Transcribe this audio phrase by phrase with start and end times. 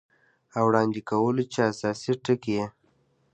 [0.57, 2.65] او وړاندې کولو چې اساسي ټکي یې